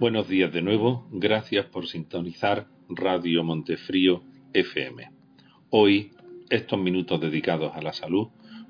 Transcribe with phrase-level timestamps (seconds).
[0.00, 4.22] Buenos días de nuevo, gracias por sintonizar Radio Montefrío
[4.54, 5.10] FM.
[5.68, 6.12] Hoy,
[6.48, 8.28] estos minutos dedicados a la salud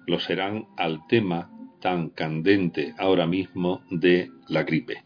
[0.08, 1.48] lo serán al tema
[1.80, 5.04] tan candente ahora mismo de la gripe.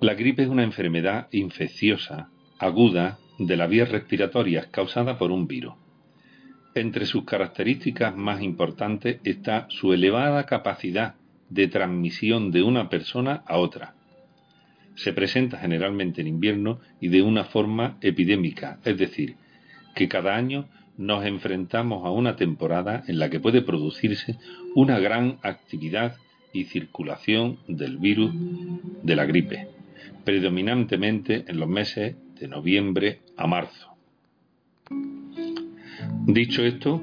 [0.00, 5.74] La gripe es una enfermedad infecciosa, aguda, de las vías respiratorias causada por un virus.
[6.74, 11.16] Entre sus características más importantes está su elevada capacidad
[11.50, 13.94] de transmisión de una persona a otra.
[14.94, 19.36] Se presenta generalmente en invierno y de una forma epidémica, es decir,
[19.94, 24.36] que cada año nos enfrentamos a una temporada en la que puede producirse
[24.74, 26.16] una gran actividad
[26.52, 28.32] y circulación del virus
[29.02, 29.68] de la gripe,
[30.24, 33.88] predominantemente en los meses de noviembre a marzo.
[36.26, 37.02] Dicho esto,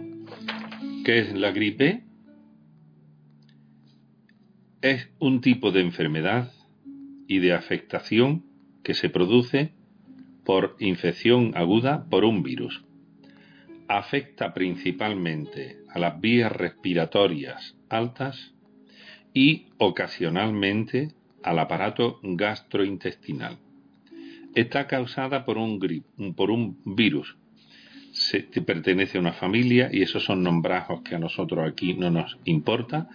[1.04, 2.04] ¿qué es la gripe?
[4.82, 6.52] Es un tipo de enfermedad
[7.28, 8.44] y de afectación
[8.84, 9.74] que se produce
[10.46, 12.84] por infección aguda por un virus.
[13.88, 18.54] Afecta principalmente a las vías respiratorias altas
[19.34, 21.10] y ocasionalmente
[21.44, 23.58] al aparato gastrointestinal.
[24.56, 25.80] Está causada por un,
[26.36, 27.38] por un virus
[28.18, 32.38] se, pertenece a una familia y esos son nombrados que a nosotros aquí no nos
[32.46, 33.10] importa.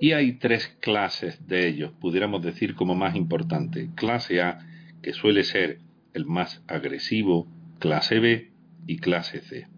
[0.00, 3.90] Y hay tres clases de ellos, pudiéramos decir como más importante.
[3.94, 4.58] Clase A,
[5.02, 5.78] que suele ser
[6.14, 7.46] el más agresivo,
[7.78, 8.50] clase B
[8.86, 9.68] y clase C.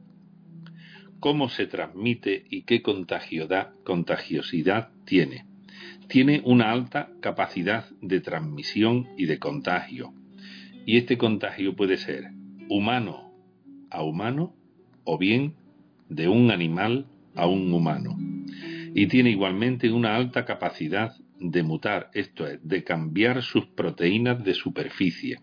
[1.20, 5.46] ¿Cómo se transmite y qué contagiosidad tiene?
[6.08, 10.14] Tiene una alta capacidad de transmisión y de contagio.
[10.84, 12.32] Y este contagio puede ser
[12.68, 13.32] humano
[13.90, 14.56] a humano
[15.04, 15.54] o bien
[16.08, 18.16] de un animal a un humano.
[18.94, 24.54] Y tiene igualmente una alta capacidad de mutar, esto es, de cambiar sus proteínas de
[24.54, 25.40] superficie.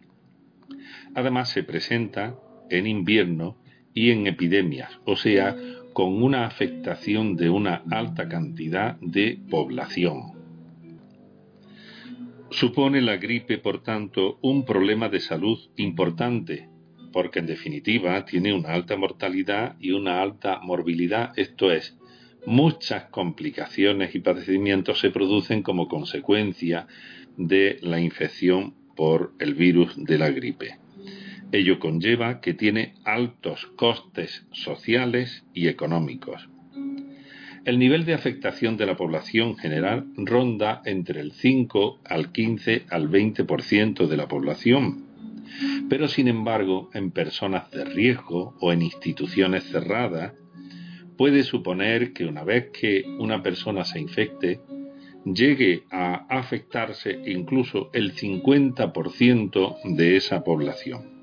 [1.15, 2.35] Además se presenta
[2.69, 3.57] en invierno
[3.93, 5.55] y en epidemias, o sea,
[5.93, 10.39] con una afectación de una alta cantidad de población.
[12.51, 16.69] Supone la gripe, por tanto, un problema de salud importante
[17.11, 21.97] porque en definitiva tiene una alta mortalidad y una alta morbilidad, esto es,
[22.45, 26.87] muchas complicaciones y padecimientos se producen como consecuencia
[27.37, 30.77] de la infección por el virus de la gripe.
[31.51, 36.47] Ello conlleva que tiene altos costes sociales y económicos.
[37.65, 43.09] El nivel de afectación de la población general ronda entre el 5 al 15 al
[43.09, 45.08] 20% de la población,
[45.89, 50.33] pero sin embargo, en personas de riesgo o en instituciones cerradas,
[51.17, 54.61] puede suponer que una vez que una persona se infecte,
[55.25, 61.19] llegue a afectarse incluso el 50% de esa población.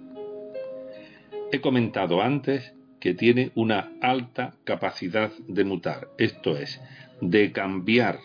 [1.53, 6.81] He comentado antes que tiene una alta capacidad de mutar, esto es,
[7.21, 8.19] de cambiar.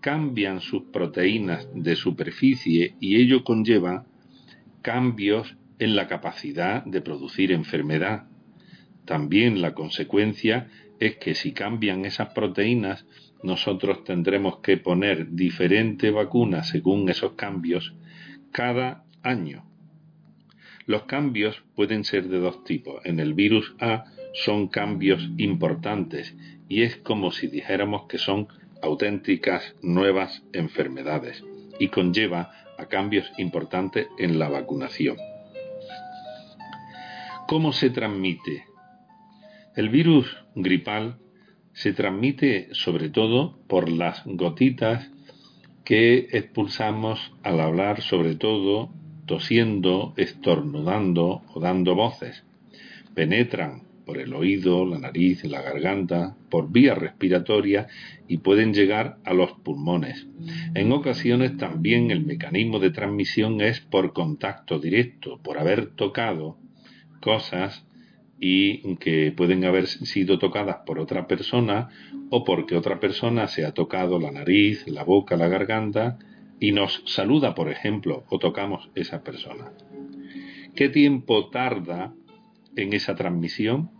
[0.00, 4.06] Cambian sus proteínas de superficie y ello conlleva
[4.82, 8.28] cambios en la capacidad de producir enfermedad.
[9.04, 10.68] También la consecuencia
[11.00, 13.06] es que si cambian esas proteínas,
[13.42, 17.94] nosotros tendremos que poner diferente vacuna según esos cambios
[18.50, 19.64] cada año.
[20.86, 23.04] Los cambios pueden ser de dos tipos.
[23.04, 26.34] En el virus A son cambios importantes
[26.68, 28.48] y es como si dijéramos que son
[28.82, 31.44] auténticas nuevas enfermedades
[31.78, 35.16] y conlleva a cambios importantes en la vacunación.
[37.46, 38.66] ¿Cómo se transmite?
[39.74, 41.18] El virus gripal
[41.72, 45.10] se transmite sobre todo por las gotitas
[45.84, 48.90] que expulsamos al hablar, sobre todo
[49.26, 52.44] tosiendo, estornudando o dando voces.
[53.14, 57.88] Penetran por el oído, la nariz, la garganta, por vía respiratoria
[58.26, 60.26] y pueden llegar a los pulmones.
[60.74, 66.56] En ocasiones también el mecanismo de transmisión es por contacto directo, por haber tocado
[67.20, 67.86] cosas
[68.40, 71.90] y que pueden haber sido tocadas por otra persona
[72.30, 76.18] o porque otra persona se ha tocado la nariz, la boca, la garganta
[76.58, 79.70] y nos saluda, por ejemplo, o tocamos esa persona.
[80.74, 82.14] ¿Qué tiempo tarda
[82.74, 83.97] en esa transmisión?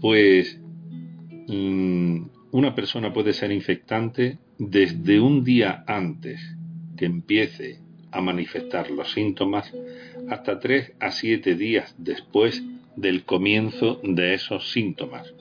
[0.00, 0.58] Pues
[1.48, 6.40] mm, una persona puede ser infectante desde un día antes
[6.96, 7.80] que empiece
[8.10, 9.72] a manifestar los síntomas
[10.28, 12.62] hasta tres a siete días después
[12.96, 15.32] del comienzo de esos síntomas.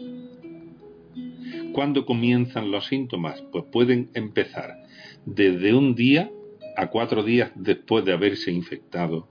[1.74, 3.42] ¿Cuándo comienzan los síntomas?
[3.52, 4.84] Pues pueden empezar
[5.26, 6.30] desde un día
[6.76, 9.28] a cuatro días después de haberse infectado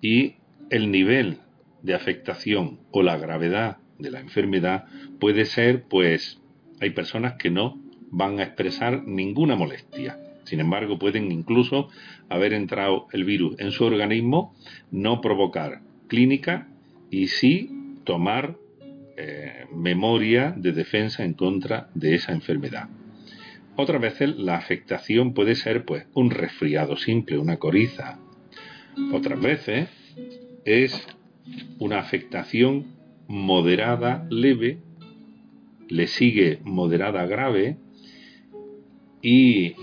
[0.00, 0.36] y
[0.70, 1.38] el nivel
[1.82, 4.84] de afectación o la gravedad de la enfermedad
[5.18, 6.40] puede ser, pues,
[6.80, 10.18] hay personas que no van a expresar ninguna molestia.
[10.44, 11.88] Sin embargo, pueden incluso
[12.28, 14.54] haber entrado el virus en su organismo,
[14.90, 16.68] no provocar clínica
[17.10, 17.70] y sí
[18.04, 18.56] tomar
[19.16, 22.88] eh, memoria de defensa en contra de esa enfermedad.
[23.76, 28.18] Otras veces la afectación puede ser pues un resfriado simple, una coriza.
[29.12, 29.88] Otras veces
[30.64, 31.06] es
[31.78, 32.95] una afectación
[33.28, 34.78] moderada leve,
[35.88, 37.78] le sigue moderada grave
[39.22, 39.74] y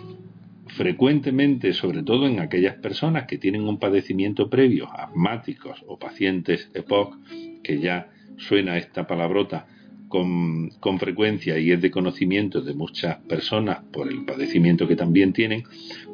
[0.68, 7.18] frecuentemente, sobre todo en aquellas personas que tienen un padecimiento previo, asmáticos o pacientes EPOC,
[7.64, 9.68] que ya suena esta palabrota
[10.08, 15.34] con, con, frecuencia y es de conocimiento de muchas personas por el padecimiento que también
[15.34, 15.64] tienen,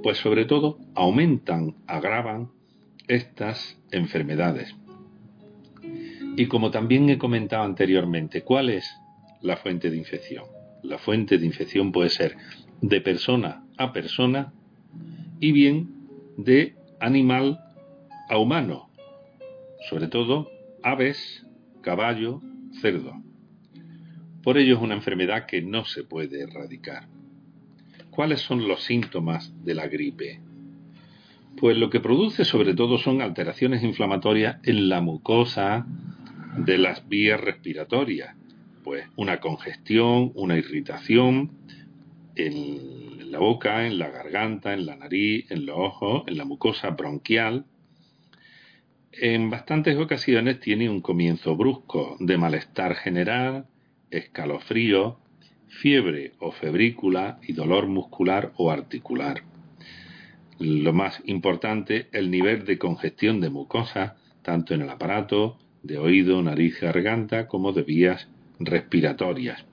[0.03, 2.49] pues sobre todo aumentan, agravan
[3.07, 4.75] estas enfermedades.
[6.39, 8.89] Y como también he comentado anteriormente, ¿cuál es
[9.41, 10.45] la fuente de infección?
[10.83, 12.37] La fuente de infección puede ser
[12.79, 14.53] de persona a persona
[15.41, 15.89] y bien
[16.37, 17.59] de animal
[18.29, 18.89] a humano,
[19.89, 20.49] sobre todo
[20.81, 21.45] aves,
[21.81, 22.39] caballo,
[22.79, 23.21] cerdo.
[24.41, 27.09] Por ello es una enfermedad que no se puede erradicar.
[28.11, 30.39] ¿Cuáles son los síntomas de la gripe?
[31.57, 35.85] Pues lo que produce sobre todo son alteraciones inflamatorias en la mucosa
[36.57, 38.35] de las vías respiratorias,
[38.83, 41.51] pues una congestión, una irritación
[42.35, 46.89] en la boca, en la garganta, en la nariz, en los ojos, en la mucosa
[46.91, 47.65] bronquial,
[49.11, 53.65] en bastantes ocasiones tiene un comienzo brusco de malestar general,
[54.11, 55.19] escalofrío,
[55.67, 59.43] fiebre o febrícula y dolor muscular o articular.
[60.57, 66.41] Lo más importante, el nivel de congestión de mucosa, tanto en el aparato de oído,
[66.41, 68.27] nariz, garganta, como de vías
[68.59, 69.65] respiratorias.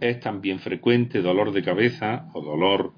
[0.00, 2.92] Es también frecuente dolor de cabeza o dolor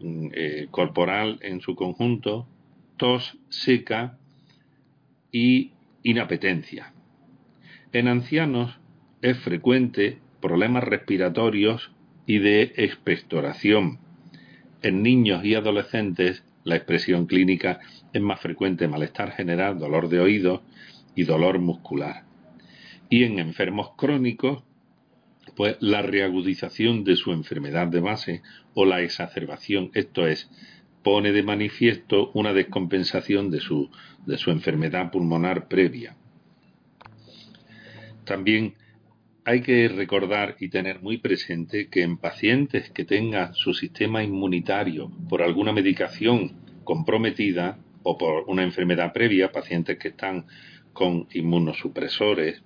[0.00, 2.46] mm, eh, corporal en su conjunto,
[2.96, 4.18] tos seca,
[5.32, 6.92] y inapetencia.
[7.92, 8.78] En ancianos
[9.22, 11.92] es frecuente problemas respiratorios
[12.26, 13.98] y de expectoración.
[14.82, 17.80] En niños y adolescentes la expresión clínica
[18.12, 20.60] es más frecuente malestar general, dolor de oídos
[21.20, 22.24] y dolor muscular.
[23.10, 24.62] Y en enfermos crónicos,
[25.54, 30.50] pues la reagudización de su enfermedad de base o la exacerbación, esto es,
[31.02, 33.90] pone de manifiesto una descompensación de su,
[34.24, 36.16] de su enfermedad pulmonar previa.
[38.24, 38.76] También
[39.44, 45.10] hay que recordar y tener muy presente que en pacientes que tengan su sistema inmunitario
[45.28, 46.52] por alguna medicación
[46.84, 50.46] comprometida o por una enfermedad previa, pacientes que están
[50.92, 52.62] con inmunosupresores,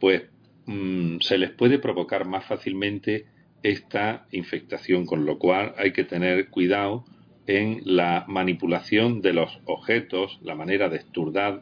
[0.00, 0.24] pues
[0.66, 3.26] mm, se les puede provocar más fácilmente
[3.62, 7.04] esta infectación, con lo cual hay que tener cuidado
[7.46, 11.02] en la manipulación de los objetos, la manera de,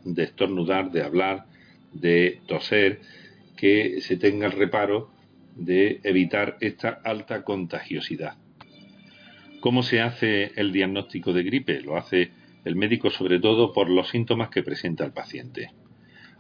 [0.05, 1.47] de estornudar, de hablar,
[1.93, 3.01] de toser,
[3.57, 5.11] que se tenga el reparo
[5.57, 8.37] de evitar esta alta contagiosidad.
[9.61, 11.81] ¿Cómo se hace el diagnóstico de gripe?
[11.81, 12.31] Lo hace
[12.65, 15.71] el médico sobre todo por los síntomas que presenta el paciente.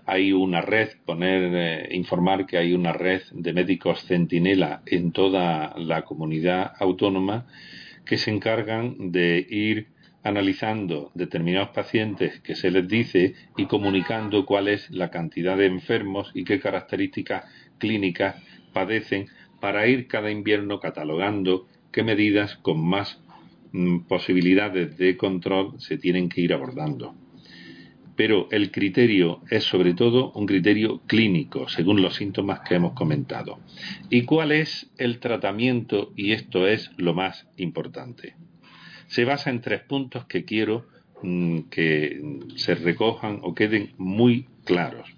[0.06, 5.74] Hay una red, poner, eh, informar que hay una red de médicos centinela en toda
[5.78, 7.46] la comunidad autónoma
[8.04, 9.88] que se encargan de ir
[10.22, 16.30] analizando determinados pacientes que se les dice y comunicando cuál es la cantidad de enfermos
[16.34, 17.44] y qué características
[17.78, 18.36] clínicas
[18.72, 19.26] padecen
[19.60, 23.22] para ir cada invierno catalogando qué medidas con más
[24.06, 27.14] posibilidades de control se tienen que ir abordando
[28.16, 33.58] pero el criterio es sobre todo un criterio clínico, según los síntomas que hemos comentado.
[34.08, 36.12] ¿Y cuál es el tratamiento?
[36.16, 38.36] Y esto es lo más importante.
[39.08, 40.86] Se basa en tres puntos que quiero
[41.22, 42.22] mm, que
[42.56, 45.08] se recojan o queden muy claros.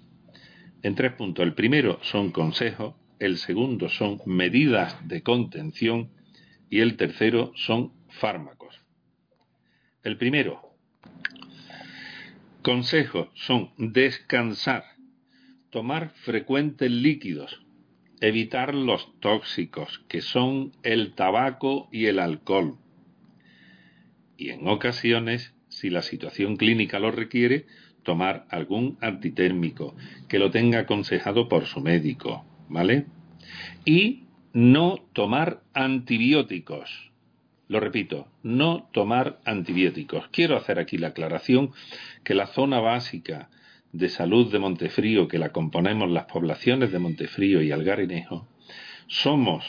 [0.81, 1.45] En tres puntos.
[1.45, 6.09] El primero son consejos, el segundo son medidas de contención
[6.69, 8.81] y el tercero son fármacos.
[10.03, 10.67] El primero,
[12.67, 14.83] Consejos son descansar,
[15.69, 17.61] tomar frecuentes líquidos,
[18.19, 22.77] evitar los tóxicos, que son el tabaco y el alcohol.
[24.35, 27.67] Y en ocasiones, si la situación clínica lo requiere,
[28.03, 29.95] tomar algún antitérmico
[30.27, 33.05] que lo tenga aconsejado por su médico, ¿vale?
[33.85, 37.13] Y no tomar antibióticos.
[37.67, 40.27] Lo repito, no tomar antibióticos.
[40.29, 41.71] Quiero hacer aquí la aclaración
[42.23, 43.49] que la zona básica
[43.91, 48.47] de salud de Montefrío, que la componemos las poblaciones de Montefrío y Algarinejo,
[49.07, 49.65] somos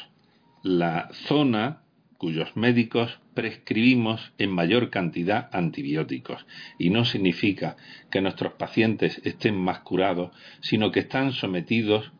[0.63, 1.83] la zona
[2.19, 6.47] cuyos médicos prescribimos en mayor cantidad antibióticos.
[6.77, 7.77] Y no significa
[8.11, 12.13] que nuestros pacientes estén más curados, sino que están sometidos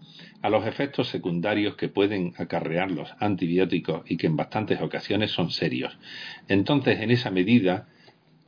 [0.43, 5.51] a los efectos secundarios que pueden acarrear los antibióticos y que en bastantes ocasiones son
[5.51, 5.99] serios.
[6.47, 7.89] Entonces, en esa medida,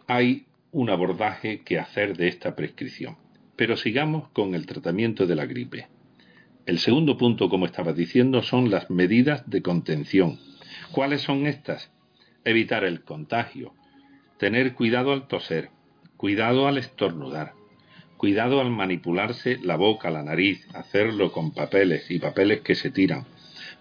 [0.07, 3.17] hay un abordaje que hacer de esta prescripción.
[3.57, 5.89] Pero sigamos con el tratamiento de la gripe.
[6.67, 10.39] El segundo punto, como estaba diciendo, son las medidas de contención.
[10.93, 11.91] ¿Cuáles son estas?
[12.45, 13.75] Evitar el contagio,
[14.39, 15.71] tener cuidado al toser,
[16.17, 17.55] cuidado al estornudar,
[18.21, 23.25] cuidado al manipularse la boca, la nariz, hacerlo con papeles y papeles que se tiran,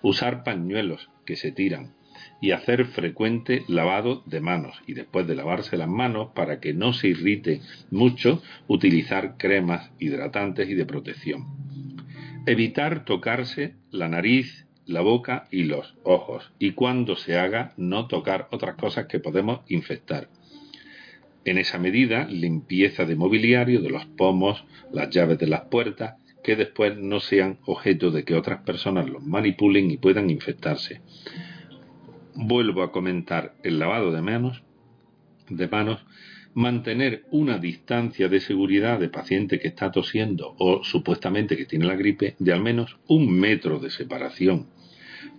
[0.02, 1.92] usar pañuelos que se tiran
[2.40, 6.94] y hacer frecuente lavado de manos y después de lavarse las manos para que no
[6.94, 7.60] se irrite
[7.92, 11.46] mucho, utilizar cremas hidratantes y de protección.
[12.46, 18.48] Evitar tocarse la nariz, la boca y los ojos y cuando se haga no tocar
[18.52, 20.30] otras cosas que podemos infectar.
[21.46, 26.56] En esa medida, limpieza de mobiliario, de los pomos, las llaves de las puertas, que
[26.56, 31.02] después no sean objeto de que otras personas los manipulen y puedan infectarse.
[32.36, 34.64] Vuelvo a comentar el lavado de manos,
[35.50, 36.06] de manos,
[36.54, 41.96] mantener una distancia de seguridad de paciente que está tosiendo o supuestamente que tiene la
[41.96, 44.68] gripe de al menos un metro de separación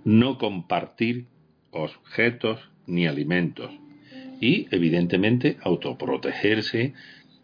[0.04, 1.26] no compartir
[1.70, 3.70] objetos ni alimentos
[4.40, 6.94] y evidentemente autoprotegerse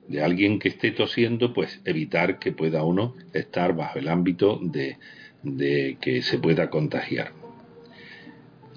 [0.09, 4.99] de alguien que esté tosiendo, pues evitar que pueda uno estar bajo el ámbito de,
[5.43, 7.33] de que se pueda contagiar.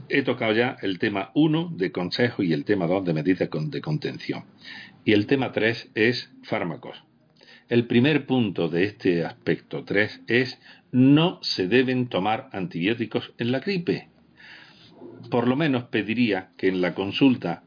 [0.10, 3.82] He tocado ya el tema 1 de consejo y el tema 2 de medidas de
[3.82, 4.44] contención.
[5.06, 7.04] Y el tema 3 es fármacos.
[7.70, 10.60] El primer punto de este aspecto 3 es
[10.92, 14.10] no se deben tomar antibióticos en la gripe.
[15.30, 17.64] Por lo menos pediría que en la consulta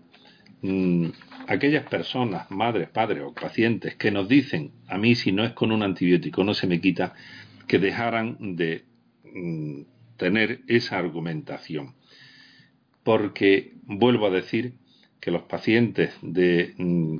[0.63, 1.07] mm,
[1.49, 5.73] aquellas personas, madres, padres o pacientes que nos dicen a mí si no es con
[5.73, 7.15] un antibiótico no se me quita,
[7.67, 8.85] que dejaran de
[9.25, 9.83] mm,
[10.17, 11.95] tener esa argumentación.
[13.05, 14.75] Porque vuelvo a decir
[15.21, 17.17] que los pacientes de mm,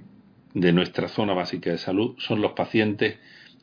[0.55, 3.19] de nuestra zona básica de salud son los pacientes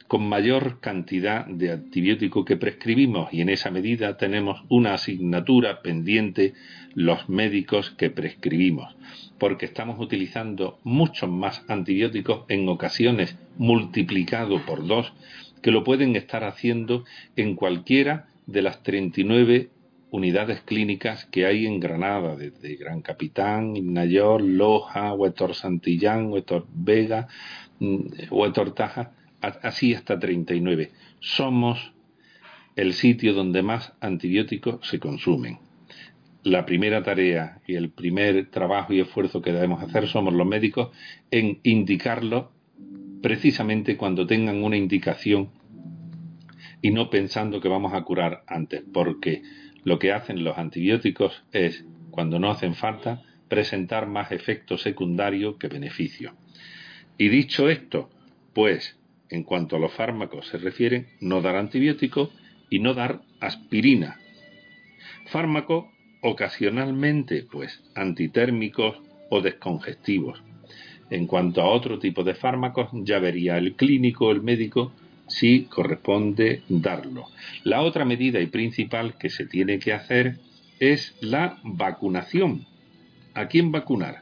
[0.09, 6.55] con mayor cantidad de antibiótico que prescribimos y en esa medida tenemos una asignatura pendiente
[6.95, 8.95] los médicos que prescribimos,
[9.37, 15.13] porque estamos utilizando muchos más antibióticos en ocasiones multiplicado por dos
[15.61, 19.69] que lo pueden estar haciendo en cualquiera de las 39
[20.09, 27.27] unidades clínicas que hay en Granada, desde Gran Capitán, Ignayor, Loja, Huetor Santillán, Huetor Vega,
[27.79, 29.11] mm, Huetor Taja,
[29.41, 30.91] así hasta 39.
[31.19, 31.93] Somos
[32.75, 35.60] el sitio donde más antibióticos se consumen.
[36.43, 40.89] La primera tarea y el primer trabajo y esfuerzo que debemos hacer somos los médicos
[41.31, 42.51] en indicarlo
[43.22, 45.50] precisamente cuando tengan una indicación
[46.81, 49.41] y no pensando que vamos a curar antes, porque
[49.84, 55.67] lo que hacen los antibióticos es, cuando no hacen falta, presentar más efecto secundario que
[55.67, 56.36] beneficio.
[57.17, 58.10] Y dicho esto,
[58.53, 58.99] pues,
[59.29, 62.31] en cuanto a los fármacos se refiere, no dar antibiótico
[62.69, 64.19] y no dar aspirina.
[65.27, 68.98] Fármaco ocasionalmente, pues, antitérmicos
[69.29, 70.41] o descongestivos.
[71.09, 74.91] En cuanto a otro tipo de fármacos, ya vería el clínico, el médico,
[75.27, 77.25] si corresponde darlo.
[77.63, 80.38] La otra medida y principal que se tiene que hacer
[80.79, 82.65] es la vacunación.
[83.33, 84.21] ¿A quién vacunar?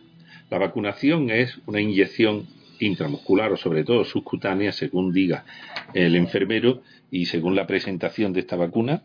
[0.50, 2.48] La vacunación es una inyección
[2.80, 5.46] intramuscular o sobre todo subcutánea, según diga
[5.94, 6.82] el enfermero
[7.12, 9.04] y según la presentación de esta vacuna,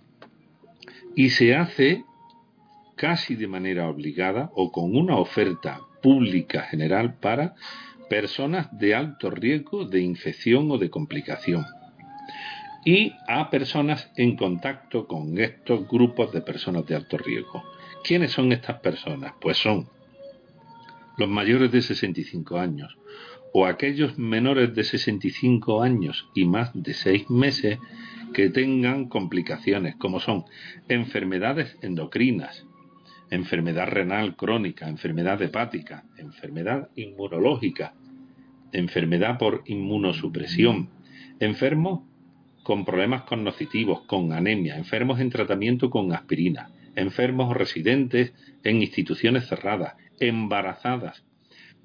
[1.15, 2.05] y se hace
[2.97, 7.55] casi de manera obligada o con una oferta pública general para
[8.09, 11.65] personas de alto riesgo de infección o de complicación
[12.85, 17.63] y a personas en contacto con estos grupos de personas de alto riesgo.
[18.03, 19.35] ¿Quiénes son estas personas?
[19.41, 19.89] Pues son
[21.17, 22.97] los mayores de 65 años
[23.53, 27.79] o aquellos menores de 65 años y más de 6 meses
[28.33, 30.45] que tengan complicaciones como son
[30.89, 32.67] enfermedades endocrinas,
[33.31, 37.95] enfermedad renal crónica, enfermedad hepática, enfermedad inmunológica,
[38.73, 40.89] enfermedad por inmunosupresión,
[41.41, 42.01] enfermos
[42.63, 48.33] con problemas cognitivos, con anemia, enfermos en tratamiento con aspirina, enfermos residentes
[48.63, 51.25] en instituciones cerradas, embarazadas,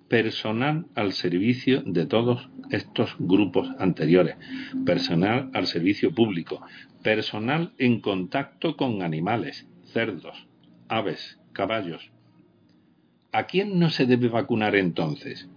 [0.10, 4.38] personal al servicio de todos estos grupos anteriores,
[4.86, 6.62] personal al servicio público,
[7.04, 10.48] personal en contacto con animales, cerdos,
[10.88, 12.12] aves, caballos.
[13.32, 15.50] ¿A quién no se debe vacunar entonces?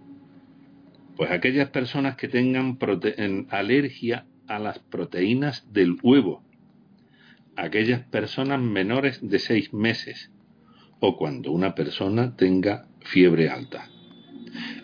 [1.15, 2.77] Pues aquellas personas que tengan
[3.49, 6.43] alergia a las proteínas del huevo,
[7.55, 10.31] aquellas personas menores de seis meses
[10.99, 13.89] o cuando una persona tenga fiebre alta.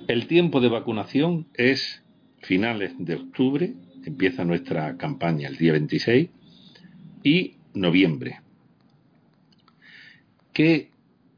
[0.08, 2.02] El tiempo de vacunación es
[2.40, 3.74] finales de octubre,
[4.06, 6.30] empieza nuestra campaña el día 26,
[7.24, 8.40] y noviembre.
[10.54, 10.92] ¿Qué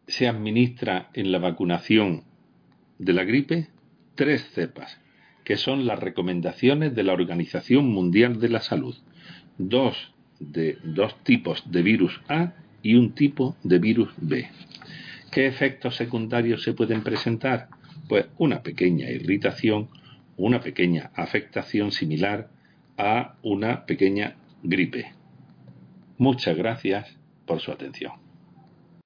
[0.05, 2.25] se administra en la vacunación
[2.99, 3.69] de la gripe?
[4.13, 4.99] Tres cepas,
[5.43, 8.95] que son las recomendaciones de la Organización Mundial de la Salud.
[9.57, 14.47] Dos de dos tipos de virus A y un tipo de virus B.
[15.31, 17.78] ¿Qué efectos secundarios se pueden presentar?
[18.07, 19.89] Pues una pequeña irritación,
[20.37, 22.49] una pequeña afectación similar
[22.97, 25.13] a una pequeña gripe.
[26.17, 28.28] Muchas gracias por su atención.